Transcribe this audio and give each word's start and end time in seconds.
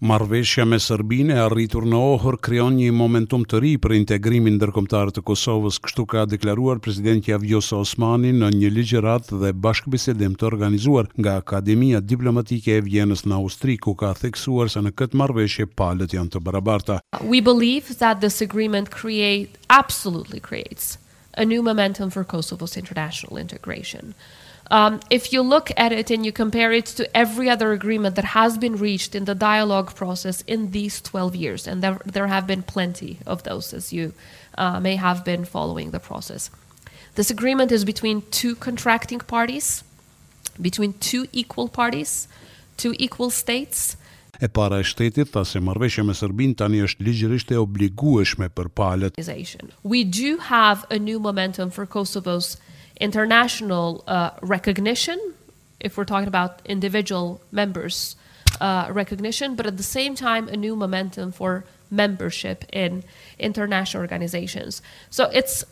Marveshja 0.00 0.64
me 0.64 0.78
Serbinë 0.80 1.34
e 1.36 1.40
arritur 1.44 1.84
në 1.84 1.98
ohër 2.00 2.38
kreon 2.40 2.72
një 2.78 2.86
momentum 2.96 3.42
të 3.44 3.58
ri 3.60 3.72
për 3.84 3.92
integrimin 3.98 4.54
ndërkombëtar 4.56 5.10
të 5.12 5.20
Kosovës, 5.28 5.76
kështu 5.84 6.06
ka 6.08 6.22
deklaruar 6.32 6.80
prezidentja 6.80 7.36
Vjosa 7.42 7.82
Osmani 7.82 8.30
në 8.32 8.48
një 8.54 8.70
ligjerat 8.78 9.28
dhe 9.42 9.50
bashkëbisedim 9.66 10.38
të 10.40 10.46
organizuar 10.48 11.10
nga 11.20 11.36
Akademia 11.42 12.00
Diplomatike 12.00 12.78
e 12.78 12.86
Vjenës 12.88 13.26
në 13.28 13.36
Austri, 13.42 13.76
ku 13.76 13.92
ka 13.92 14.14
theksuar 14.22 14.72
se 14.72 14.80
në 14.88 14.94
këtë 15.02 15.20
marveshje 15.20 15.68
palët 15.76 16.16
janë 16.16 16.32
të 16.38 16.42
barabarta. 16.48 16.98
We 17.34 17.44
believe 17.52 17.98
that 18.00 18.24
this 18.24 18.40
agreement 18.48 18.88
create, 19.00 19.52
absolutely 19.68 20.40
creates, 20.40 20.96
a 21.34 21.44
new 21.44 21.62
momentum 21.62 22.10
for 22.10 22.24
Kosovo's 22.24 22.76
international 22.76 23.36
integration. 23.36 24.14
Um, 24.70 25.00
if 25.10 25.32
you 25.32 25.42
look 25.42 25.72
at 25.76 25.90
it 25.90 26.10
and 26.10 26.24
you 26.24 26.30
compare 26.30 26.72
it 26.72 26.86
to 26.86 27.16
every 27.16 27.50
other 27.50 27.72
agreement 27.72 28.14
that 28.16 28.24
has 28.36 28.56
been 28.56 28.76
reached 28.76 29.14
in 29.16 29.24
the 29.24 29.34
dialogue 29.34 29.94
process 29.96 30.42
in 30.42 30.70
these 30.70 31.00
12 31.00 31.34
years, 31.34 31.66
and 31.66 31.82
there, 31.82 31.98
there 32.06 32.28
have 32.28 32.46
been 32.46 32.62
plenty 32.62 33.18
of 33.26 33.42
those 33.42 33.74
as 33.74 33.92
you 33.92 34.12
uh, 34.56 34.78
may 34.78 34.94
have 34.96 35.24
been 35.24 35.44
following 35.44 35.90
the 35.90 35.98
process, 35.98 36.50
this 37.16 37.30
agreement 37.30 37.72
is 37.72 37.84
between 37.84 38.22
two 38.30 38.54
contracting 38.54 39.18
parties, 39.18 39.82
between 40.60 40.92
two 40.94 41.26
equal 41.32 41.66
parties, 41.68 42.28
two 42.76 42.94
equal 42.96 43.30
states 43.30 43.96
e 44.40 44.48
para 44.48 44.80
e 44.80 44.84
shtetit 44.84 45.32
tha 45.32 45.44
se 45.44 45.60
marrëveshja 45.60 46.02
me 46.06 46.54
tani 46.54 46.78
është 46.86 47.04
ligjërisht 47.06 47.50
e 47.52 47.56
obligueshme 47.60 48.48
për 48.48 48.68
palët. 48.72 49.12
We 49.82 50.02
do 50.04 50.38
have 50.38 50.86
a 50.90 50.98
new 50.98 51.20
momentum 51.20 51.70
for 51.70 51.84
Kosovo's 51.86 52.56
international 53.00 54.02
uh, 54.06 54.30
recognition 54.40 55.18
if 55.80 55.96
we're 55.98 56.06
talking 56.06 56.28
about 56.28 56.60
individual 56.64 57.40
members 57.52 58.16
uh, 58.60 58.88
recognition, 58.90 59.54
but 59.56 59.66
at 59.66 59.76
the 59.76 59.82
same 59.98 60.14
time, 60.14 60.46
a 60.48 60.56
new 60.56 60.74
momentum 60.76 61.32
for 61.32 61.64
membership 61.90 62.64
in 62.72 63.02
international 63.38 64.00
organizations. 64.02 64.80
So 65.10 65.24
it's, 65.32 65.64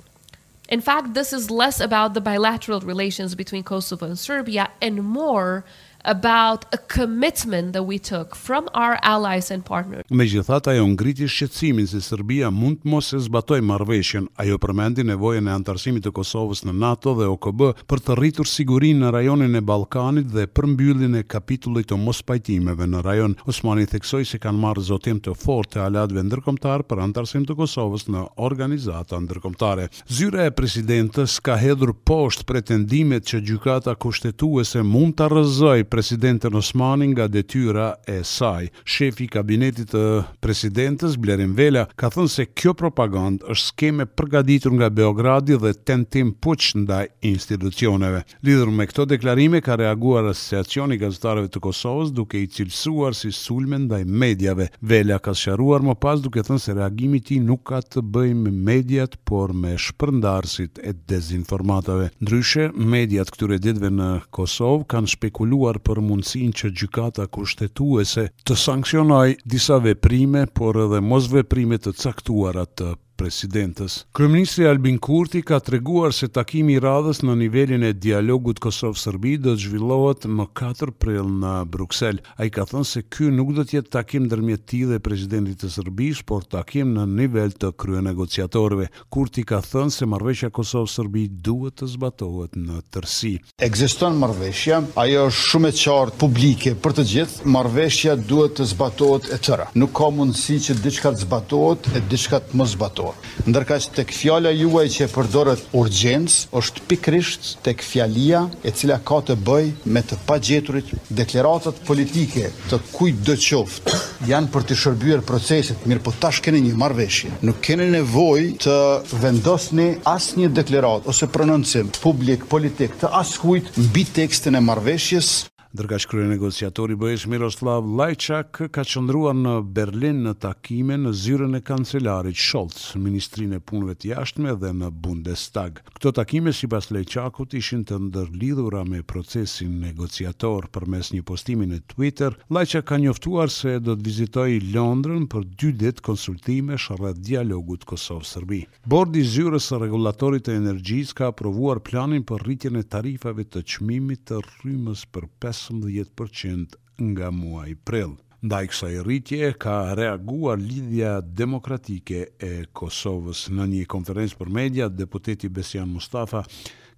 in 0.70 0.80
fact, 0.80 1.12
this 1.14 1.32
is 1.34 1.50
less 1.50 1.80
about 1.80 2.14
the 2.14 2.20
bilateral 2.22 2.80
relations 2.80 3.34
between 3.34 3.62
Kosovo 3.62 4.06
and 4.06 4.18
Serbia 4.18 4.70
and 4.82 5.02
more 5.04 5.64
about 6.04 6.64
a 6.72 6.76
commitment 6.94 7.72
that 7.72 7.82
we 7.86 7.98
took 7.98 8.34
from 8.36 8.68
our 8.74 8.98
allies 9.02 9.50
and 9.50 9.62
partners. 9.64 10.02
Me 10.10 10.26
gjithat 10.26 10.66
ajo 10.66 10.86
ngriti 10.86 11.26
shqetësimin 11.28 11.88
se 11.90 12.00
Serbia 12.00 12.50
mund 12.50 12.80
të 12.82 12.88
mos 12.92 13.10
e 13.12 13.18
zbatoj 13.22 13.60
marveshjen. 13.66 14.28
Ajo 14.38 14.58
përmendi 14.62 15.04
nevojën 15.06 15.48
e 15.48 15.54
antarësimit 15.56 16.04
të 16.06 16.12
Kosovës 16.16 16.62
në 16.66 16.74
NATO 16.78 17.16
dhe 17.18 17.28
OKB 17.32 17.64
për 17.90 18.02
të 18.06 18.16
rritur 18.18 18.48
sigurin 18.48 19.00
në 19.02 19.10
rajonin 19.16 19.58
e 19.58 19.62
Balkanit 19.68 20.30
dhe 20.34 20.46
përmbyllin 20.46 21.18
e 21.18 21.24
kapitullit 21.26 21.90
të 21.90 21.98
mos 22.02 22.22
pajtimeve 22.26 22.86
në 22.88 23.02
rajon. 23.06 23.34
Osmani 23.48 23.88
theksoj 23.90 24.22
se 24.30 24.40
kanë 24.42 24.62
marrë 24.62 24.86
zotim 24.90 25.20
të 25.24 25.34
fort 25.36 25.72
të 25.74 25.82
aladve 25.86 26.22
ndërkomtar 26.28 26.86
për 26.88 27.02
antarësim 27.08 27.44
të 27.48 27.58
Kosovës 27.58 28.06
në 28.10 28.24
organizata 28.36 29.18
ndërkomtare. 29.26 29.88
Zyra 30.08 30.46
e 30.46 30.52
presidentës 30.54 31.38
ka 31.44 31.58
hedhur 31.60 31.92
poshtë 32.06 32.46
pretendimet 32.48 33.26
që 33.28 33.42
gjykata 33.48 33.96
kushtetuese 34.02 34.82
mund 34.86 35.16
të 35.18 35.28
rëzoj 35.34 35.87
presidentën 35.88 36.52
Osmani 36.54 37.08
nga 37.08 37.26
detyra 37.28 37.94
e 38.06 38.20
saj. 38.24 38.68
Shefi 38.84 39.24
i 39.26 39.32
kabinetit 39.32 39.90
të 39.92 40.02
presidentës 40.44 41.16
Blerim 41.20 41.54
Vela 41.58 41.86
ka 41.98 42.10
thënë 42.12 42.32
se 42.32 42.46
kjo 42.48 42.74
propagandë 42.78 43.48
është 43.54 43.68
skeme 43.72 44.06
përgatitur 44.18 44.74
nga 44.76 44.88
Beogradi 44.90 45.56
dhe 45.60 45.72
tentim 45.88 46.34
puç 46.44 46.72
ndaj 46.84 47.08
institucioneve. 47.30 48.22
Lidhur 48.46 48.70
me 48.70 48.86
këto 48.90 49.06
deklarime 49.14 49.62
ka 49.64 49.78
reaguar 49.80 50.28
Asociacioni 50.32 50.98
i 50.98 51.02
Gazetarëve 51.02 51.50
të 51.54 51.62
Kosovës 51.64 52.12
duke 52.14 52.40
i 52.44 52.48
cilësuar 52.52 53.16
si 53.16 53.32
sulme 53.32 53.80
ndaj 53.86 54.02
mediave. 54.04 54.68
Vela 54.82 55.18
ka 55.18 55.34
sqaruar 55.34 55.82
më 55.86 55.96
pas 56.02 56.20
duke 56.24 56.44
thënë 56.44 56.62
se 56.66 56.76
reagimi 56.78 57.22
i 57.22 57.24
tij 57.28 57.40
nuk 57.48 57.64
ka 57.72 57.80
të 57.82 58.04
bëjë 58.14 58.38
me 58.42 58.52
mediat, 58.72 59.16
por 59.26 59.52
me 59.52 59.74
shpërndarësit 59.78 60.80
e 60.84 60.92
dezinformatave. 61.08 62.10
Ndryshe, 62.22 62.68
mediat 62.76 63.30
këtyre 63.32 63.58
ditëve 63.62 63.90
në 63.94 64.08
Kosovë 64.34 64.84
kanë 64.90 65.12
spekuluar 65.16 65.77
për 65.86 65.98
mundësin 66.06 66.54
që 66.60 66.70
gjykata 66.80 67.26
kushtetuese 67.36 68.24
të 68.50 68.56
sankcionaj 68.66 69.26
disa 69.54 69.78
veprime, 69.88 70.44
por 70.60 70.80
edhe 70.86 71.02
mos 71.12 71.30
veprime 71.36 71.80
të 71.84 71.96
caktuarat 72.02 72.74
të 72.82 72.92
presidentës. 73.18 74.02
Kryeministri 74.16 74.66
Albin 74.68 74.98
Kurti 75.02 75.40
ka 75.46 75.58
treguar 75.64 76.12
se 76.14 76.28
takimi 76.32 76.76
i 76.76 76.80
radhës 76.82 77.22
në 77.26 77.34
nivelin 77.42 77.82
e 77.88 77.92
dialogut 77.96 78.60
Kosov-Serbi 78.62 79.32
do 79.42 79.54
të 79.56 79.64
zhvillohet 79.64 80.26
më 80.30 80.46
4 80.58 80.94
prill 81.02 81.30
në 81.42 81.54
Bruksel. 81.72 82.20
Ai 82.38 82.48
ka 82.54 82.62
thënë 82.70 82.86
se 82.92 83.02
ky 83.10 83.32
nuk 83.34 83.50
do 83.56 83.64
të 83.66 83.78
jetë 83.80 83.92
takim 83.98 84.26
ndërmjet 84.28 84.62
tij 84.70 84.84
dhe 84.92 85.00
presidentit 85.02 85.58
të 85.64 85.70
Serbisë, 85.78 86.22
por 86.30 86.44
takim 86.46 86.92
në 86.94 87.06
nivel 87.16 87.50
të 87.56 87.72
krye 87.80 88.02
negociatorëve. 88.06 88.86
Kurti 89.10 89.44
ka 89.50 89.58
thënë 89.66 89.94
se 89.98 90.08
marrëveshja 90.12 90.52
Kosov-Serbi 90.60 91.26
duhet 91.48 91.80
të 91.82 91.90
zbatohet 91.96 92.54
në 92.58 92.78
tërësi. 92.94 93.34
Ekziston 93.66 94.18
marrëveshja, 94.22 94.80
ajo 94.98 95.26
është 95.30 95.46
shumë 95.48 95.74
e 95.74 95.76
qartë 95.82 96.22
publike 96.22 96.74
për 96.84 96.96
të 97.00 97.06
gjithë, 97.16 97.50
marrëveshja 97.56 98.16
duhet 98.30 98.54
të 98.60 98.68
zbatohet 98.76 99.32
e 99.34 99.40
tëra. 99.48 99.66
Nuk 99.82 99.94
ka 99.98 100.10
mundësi 100.18 100.60
që 100.68 100.78
diçka 100.86 101.14
të 101.16 101.24
zbatohet 101.26 101.90
e 101.98 102.04
diçka 102.12 102.42
të 102.44 102.58
mos 102.62 102.76
zbatohet 102.76 103.07
dorë. 103.08 103.48
Ndërkaq 103.48 103.86
tek 103.96 104.12
fjala 104.12 104.50
juaj 104.52 104.86
që 104.96 105.06
përdoret 105.12 105.60
urgjens 105.76 106.42
është 106.56 106.82
pikrisht 106.90 107.54
tek 107.64 107.82
fjalia 107.84 108.42
e 108.66 108.72
cila 108.76 108.98
ka 109.08 109.20
të 109.28 109.36
bëjë 109.46 109.90
me 109.94 110.02
të 110.06 110.18
pagjeturit 110.28 110.92
deklaratat 111.08 111.76
politike 111.88 112.50
të 112.70 112.80
kujtdo 112.92 113.36
qoftë 113.46 113.98
janë 114.30 114.50
për 114.54 114.66
të 114.68 114.78
shërbyer 114.82 115.22
proceset, 115.28 115.86
mirë 115.88 116.04
po 116.08 116.12
tash 116.20 116.42
keni 116.44 116.60
një 116.68 116.74
marrëveshje. 116.80 117.32
Nuk 117.48 117.60
keni 117.68 117.88
nevojë 117.96 118.52
të 118.66 118.78
vendosni 119.22 119.88
asnjë 120.12 120.50
deklaratë 120.60 121.08
ose 121.14 121.30
prononcim 121.34 121.90
publik 122.02 122.46
politik 122.50 122.98
të 123.00 123.12
askujt 123.22 123.72
mbi 123.88 124.04
tekstin 124.18 124.58
e 124.60 124.64
marrëveshjes. 124.68 125.30
Ndërka 125.78 125.94
që 125.94 126.22
negociatori 126.26 126.96
bëjës 126.98 127.24
Miroslav 127.30 127.86
Lajçak 127.86 128.58
ka 128.74 128.82
qëndrua 128.82 129.30
në 129.38 129.50
Berlin 129.76 130.24
në 130.26 130.32
takime 130.42 130.96
në 130.98 131.12
zyrën 131.14 131.52
e 131.54 131.60
kancelarit 131.62 132.34
Scholz, 132.34 132.96
Ministrin 132.98 133.52
e 133.54 133.60
Punve 133.62 133.94
të 133.94 134.08
Jashtme 134.10 134.56
dhe 134.58 134.72
në 134.74 134.88
Bundestag. 134.90 135.78
Këto 135.94 136.10
takime 136.18 136.50
si 136.50 136.66
pas 136.72 136.90
Lajçakut 136.90 137.54
ishin 137.54 137.84
të 137.86 138.00
ndërlidhura 138.08 138.82
me 138.90 139.04
procesin 139.06 139.76
negociator 139.84 140.66
për 140.74 140.88
mes 140.96 141.12
një 141.14 141.22
postimin 141.30 141.76
e 141.78 141.78
Twitter, 141.94 142.34
Lajçak 142.50 142.88
ka 142.90 142.98
njoftuar 142.98 143.46
se 143.54 143.76
do 143.78 143.94
të 143.94 144.06
vizitoj 144.08 144.48
Londrën 144.74 145.28
për 145.30 145.46
dy 145.62 145.70
ditë 145.84 146.02
konsultime 146.10 146.74
shërët 146.88 147.22
dialogut 147.28 147.86
Kosovë-Sërbi. 147.92 148.64
Bordi 148.90 149.22
zyrës 149.30 149.70
e 149.70 149.78
regulatorit 149.84 150.50
e 150.50 150.58
energjis 150.58 151.14
ka 151.14 151.30
aprovuar 151.30 151.84
planin 151.86 152.26
për 152.26 152.48
rritjen 152.50 152.82
e 152.82 152.82
tarifave 152.82 153.46
të 153.46 153.62
qmimit 153.76 154.26
të 154.32 154.42
rrymës 154.42 155.06
për 155.14 155.30
5 155.44 155.66
15% 155.74 156.66
nga 157.02 157.30
muaj 157.34 157.74
prill. 157.84 158.16
Ndaj 158.42 158.66
kësaj 158.72 158.92
rritje 159.06 159.46
ka 159.62 159.76
reaguar 159.98 160.60
lidhja 160.62 161.16
demokratike 161.40 162.20
e 162.48 162.52
Kosovës 162.80 163.46
në 163.50 163.66
një 163.72 163.86
konferencë 163.94 164.38
për 164.38 164.52
media, 164.60 164.86
deputeti 165.00 165.50
Besian 165.50 165.90
Mustafa, 165.90 166.44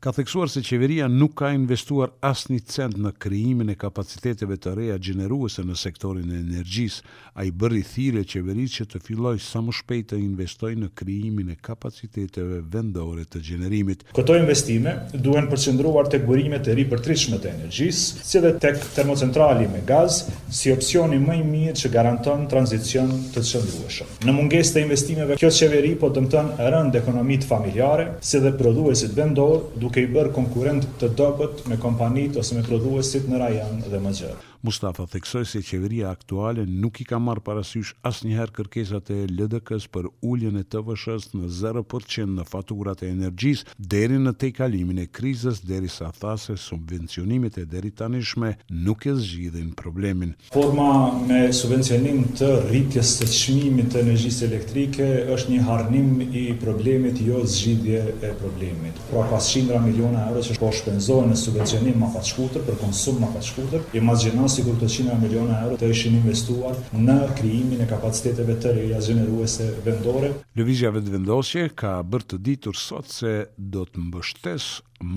ka 0.01 0.13
theksuar 0.17 0.49
se 0.49 0.63
qeveria 0.65 1.07
nuk 1.13 1.35
ka 1.37 1.51
investuar 1.53 2.09
asnjë 2.25 2.59
cent 2.73 2.95
në 3.05 3.11
krijimin 3.21 3.69
e 3.69 3.75
kapaciteteve 3.77 4.57
të 4.65 4.73
reja 4.79 4.95
gjeneruese 4.97 5.61
në 5.69 5.75
sektorin 5.77 6.31
e 6.33 6.39
energjisë, 6.41 7.03
ai 7.41 7.51
bëri 7.63 7.83
thirrje 7.85 8.23
qeverisë 8.33 8.79
që 8.79 8.87
të 8.95 9.01
filloj 9.05 9.35
sa 9.45 9.61
më 9.63 9.75
shpejt 9.77 10.07
të 10.15 10.21
investoj 10.23 10.71
në 10.85 10.89
krijimin 10.97 11.51
e 11.53 11.57
kapaciteteve 11.69 12.63
vendore 12.77 13.27
të 13.29 13.43
gjenerimit. 13.49 14.07
Këto 14.17 14.39
investime 14.41 14.95
duhen 15.13 15.51
të 15.51 15.59
gërimet 15.61 16.09
tek 16.15 16.25
burimet 16.27 16.67
e 16.73 16.79
ripërtritshme 16.81 17.37
të 17.45 17.53
energjisë, 17.53 18.25
si 18.25 18.41
dhe 18.41 18.55
tek 18.63 18.81
termocentrali 18.97 19.69
me 19.75 19.83
gaz, 19.89 20.23
si 20.49 20.73
opsioni 20.73 21.21
më 21.21 21.37
i 21.43 21.45
mirë 21.47 21.77
që 21.83 21.93
garanton 21.95 22.47
tranzicion 22.51 23.13
të 23.35 23.45
qëndrueshëm. 23.51 24.17
Në 24.27 24.37
mungesë 24.39 24.75
të 24.79 24.85
investimeve, 24.87 25.37
kjo 25.41 25.53
qeveri 25.61 25.93
po 26.01 26.09
dëmton 26.17 26.55
rënd 26.73 26.97
ekonomitë 27.03 27.47
familjare, 27.53 28.09
si 28.25 28.41
dhe 28.41 28.57
prodhuesit 28.57 29.13
vendor 29.21 29.61
duke 29.91 30.05
i 30.07 30.11
bërë 30.15 30.31
konkurent 30.31 30.85
të 31.01 31.09
dopët 31.19 31.65
me 31.71 31.77
kompanit 31.83 32.37
ose 32.39 32.55
me 32.55 32.63
prodhuesit 32.71 33.27
në 33.29 33.39
rajan 33.43 33.83
dhe 33.91 33.99
më 34.05 34.13
gjërë. 34.21 34.37
Mustafa 34.63 35.07
Theksoj 35.09 35.45
se 35.49 35.61
qeveria 35.65 36.11
aktuale 36.13 36.67
nuk 36.69 36.99
i 37.01 37.05
ka 37.09 37.17
marrë 37.17 37.41
parasysh 37.47 37.95
as 38.05 38.19
njëherë 38.29 38.53
kërkesat 38.59 39.09
e 39.15 39.21
LDK-s 39.33 39.87
për 39.89 40.11
uljen 40.21 40.59
e 40.61 40.65
TVSH-s 40.69 41.31
në 41.33 41.47
0% 41.57 42.27
në 42.39 42.45
faturat 42.45 43.01
e 43.03 43.09
energjis 43.09 43.63
deri 43.79 44.19
në 44.21 44.35
te 44.37 44.51
kalimin 44.53 45.01
e 45.01 45.07
krizës, 45.09 45.63
deri 45.65 45.89
sa 45.89 46.11
thase 46.13 46.59
subvencionimit 46.61 47.57
e 47.63 47.65
deri 47.73 47.89
tanishme 48.03 48.51
nuk 48.69 49.07
e 49.09 49.15
zgjidhin 49.17 49.71
problemin. 49.81 50.35
Forma 50.53 50.91
me 51.25 51.41
subvencionim 51.57 52.27
të 52.37 52.51
rritjes 52.69 53.15
të 53.23 53.31
qmimit 53.33 53.89
të 53.95 54.03
energjis 54.05 54.43
elektrike 54.45 55.09
është 55.39 55.55
një 55.55 55.63
harnim 55.71 56.13
i 56.35 56.45
problemit, 56.61 57.25
jo 57.31 57.41
zgjidhje 57.49 58.05
e 58.21 58.35
problemit. 58.43 59.01
Pra 59.09 59.25
pas 59.33 59.49
100 59.57 59.81
miliona 59.89 60.29
euro 60.29 60.45
që 60.51 60.61
po 60.61 60.69
shpenzojnë 60.77 61.33
në 61.33 61.41
subvencionim 61.47 61.97
ma 62.05 62.13
façkutër, 62.13 62.69
për 62.69 62.79
konsum 62.85 63.25
ma 63.25 63.33
façkutër, 63.39 63.89
imaginam, 63.97 64.50
si 64.51 64.63
kur 64.67 64.75
të 64.83 64.87
qina 64.91 65.15
miliona 65.23 65.59
euro 65.65 65.77
të 65.81 65.89
ishin 65.95 66.17
investuar 66.19 66.79
në 67.09 67.15
kriimin 67.39 67.85
e 67.85 67.87
kapaciteteve 67.91 68.57
të 68.65 68.73
reja 68.79 68.99
gjeneruese 69.07 69.69
vendore. 69.87 70.33
Lëvizja 70.59 70.91
vetë 70.97 71.15
vendosje 71.15 71.69
ka 71.83 71.93
bërë 72.13 72.29
të 72.33 72.41
ditur 72.49 72.81
sot 72.87 73.15
se 73.21 73.35
do 73.77 73.87
të 73.93 74.09
mbështes 74.09 74.67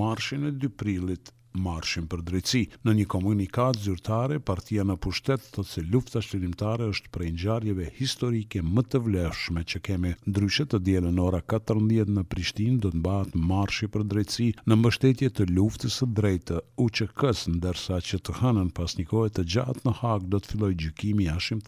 marshin 0.02 0.50
e 0.50 0.54
dy 0.62 0.70
prilit 0.82 1.34
marshin 1.54 2.08
për 2.10 2.22
drejtësi. 2.28 2.62
Në 2.86 2.94
një 3.00 3.06
komunikat 3.14 3.78
zyrtare, 3.84 4.40
partia 4.44 4.84
në 4.88 4.96
pushtet 5.04 5.44
të 5.56 5.64
se 5.70 5.84
lufta 5.94 6.22
shlirimtare 6.26 6.88
është 6.92 7.12
prej 7.14 7.28
ngjarjeve 7.36 7.90
historike 7.98 8.64
më 8.66 8.84
të 8.90 9.02
vleshme 9.08 9.64
që 9.74 9.82
kemi. 9.86 10.14
Ndryshe 10.30 10.66
të 10.72 10.80
dielën 10.88 11.20
ora 11.22 11.42
14 11.54 12.14
në 12.18 12.24
Prishtinë 12.34 12.80
do 12.84 12.92
të 12.94 13.02
mbahet 13.04 13.36
marshi 13.54 13.90
për 13.94 14.06
drejtësi 14.14 14.48
në 14.68 14.80
mbështetje 14.82 15.30
të 15.38 15.48
luftës 15.52 16.00
së 16.02 16.10
drejtë 16.18 16.62
UÇK-s, 16.88 17.46
ndërsa 17.58 18.00
që 18.10 18.22
të 18.26 18.38
hanën 18.42 18.72
pas 18.80 18.98
një 18.98 19.06
kohe 19.14 19.32
të 19.34 19.46
gjatë 19.56 19.86
në 19.86 19.96
Hag 20.02 20.26
do 20.34 20.40
të 20.42 20.54
fillojë 20.56 20.80
gjykimi 20.86 21.28
i 21.28 21.32
Hashim 21.36 21.62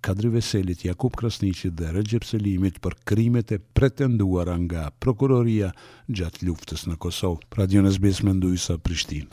Kadri 0.00 0.28
Veselit, 0.32 0.84
Jakub 0.84 1.16
Krasniqit 1.16 1.74
dhe 1.80 1.92
Recep 1.96 2.24
Selimit 2.24 2.78
për 2.84 2.94
krimet 3.04 3.52
e 3.52 3.58
pretenduara 3.58 4.56
nga 4.66 4.88
prokuroria 5.00 5.72
gjatë 6.08 6.46
luftës 6.48 6.86
në 6.88 6.98
Kosovë. 7.02 7.46
Pra 7.50 7.66
Dionës 7.70 7.98
Besmendu 8.02 8.54
sa 8.58 8.78
Prishtinë. 8.78 9.29